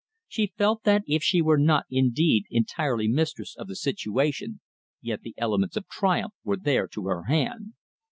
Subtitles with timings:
[0.27, 4.59] She felt that if she were not indeed entirely mistress of the situation,
[4.99, 7.73] yet the elements of triumph were there to her hand.